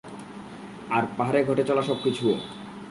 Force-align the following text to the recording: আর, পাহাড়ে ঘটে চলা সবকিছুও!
আর, 0.89 1.03
পাহাড়ে 1.17 1.39
ঘটে 1.43 1.63
চলা 1.63 1.81
সবকিছুও! 1.81 2.35